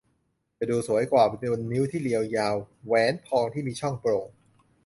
[0.59, 2.55] จะดูสวยกว่าบนนิ้วที่เรียวยาว
[2.85, 4.27] แหวนทองที่มีช่องโปร่ง